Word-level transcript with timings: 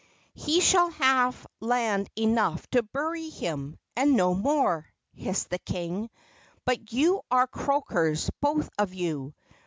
"He 0.33 0.61
shall 0.61 0.89
have 0.89 1.45
land 1.59 2.09
enough 2.15 2.65
to 2.71 2.81
bury 2.81 3.29
him, 3.29 3.77
and 3.95 4.13
no 4.17 4.33
more!" 4.33 4.91
hissed 5.13 5.51
the 5.51 5.59
king. 5.59 6.09
"But 6.65 6.91
you 6.91 7.21
are 7.29 7.45
croakers, 7.45 8.27
both 8.41 8.71
of 8.79 8.95
you. 8.95 9.35